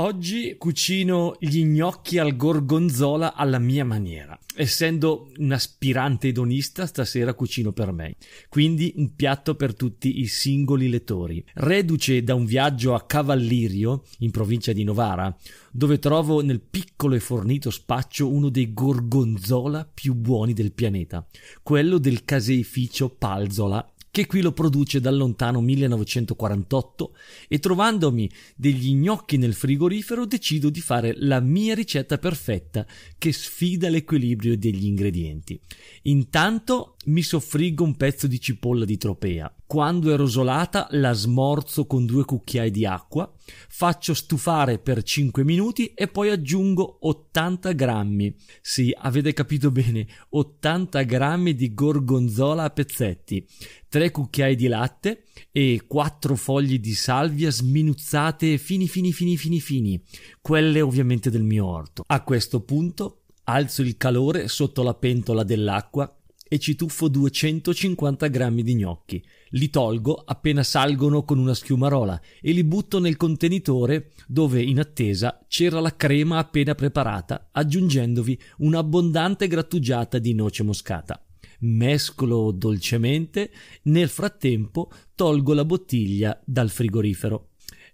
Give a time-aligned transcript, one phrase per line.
[0.00, 4.38] Oggi cucino gli gnocchi al gorgonzola alla mia maniera.
[4.54, 8.14] Essendo un aspirante edonista, stasera cucino per me.
[8.48, 11.44] Quindi un piatto per tutti i singoli lettori.
[11.54, 15.36] Reduce da un viaggio a Cavallirio, in provincia di Novara,
[15.72, 21.26] dove trovo nel piccolo e fornito spaccio uno dei gorgonzola più buoni del pianeta,
[21.60, 27.14] quello del caseificio Palzola che qui lo produce dal lontano 1948
[27.48, 32.86] e trovandomi degli gnocchi nel frigorifero decido di fare la mia ricetta perfetta
[33.16, 35.60] che sfida l'equilibrio degli ingredienti.
[36.02, 39.52] Intanto mi soffriggo un pezzo di cipolla di tropea.
[39.66, 43.30] Quando è rosolata la smorzo con due cucchiai di acqua,
[43.68, 48.34] faccio stufare per 5 minuti e poi aggiungo 80 grammi.
[48.60, 53.46] Sì, avete capito bene, 80 grammi di gorgonzola a pezzetti,
[53.88, 60.02] 3 cucchiai di latte e 4 foglie di salvia sminuzzate fini fini fini fini fini,
[60.40, 62.04] quelle ovviamente del mio orto.
[62.06, 66.17] A questo punto alzo il calore sotto la pentola dell'acqua
[66.48, 69.22] e ci tuffo 250 grammi di gnocchi.
[69.50, 75.44] Li tolgo appena salgono con una schiumarola e li butto nel contenitore dove in attesa
[75.46, 81.22] c'era la crema appena preparata, aggiungendovi un'abbondante grattugiata di noce moscata.
[81.60, 83.50] Mescolo dolcemente,
[83.84, 87.47] nel frattempo tolgo la bottiglia dal frigorifero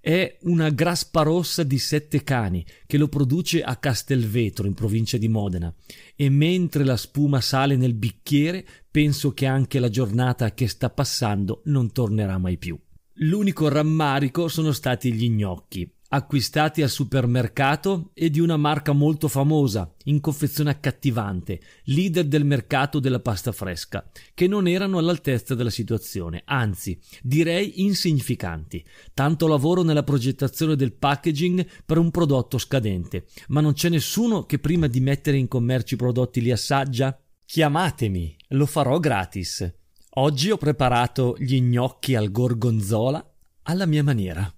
[0.04, 5.28] è una graspa rossa di sette cani che lo produce a Castelvetro in provincia di
[5.28, 5.74] Modena
[6.14, 11.62] e mentre la spuma sale nel bicchiere penso che anche la giornata che sta passando
[11.64, 12.78] non tornerà mai più.
[13.14, 19.92] L'unico rammarico sono stati gli gnocchi acquistati al supermercato e di una marca molto famosa,
[20.04, 26.42] in confezione accattivante, leader del mercato della pasta fresca, che non erano all'altezza della situazione,
[26.44, 28.84] anzi, direi insignificanti.
[29.12, 34.58] Tanto lavoro nella progettazione del packaging per un prodotto scadente, ma non c'è nessuno che
[34.58, 37.18] prima di mettere in commercio i prodotti li assaggia?
[37.44, 39.72] Chiamatemi, lo farò gratis.
[40.16, 44.52] Oggi ho preparato gli gnocchi al gorgonzola alla mia maniera.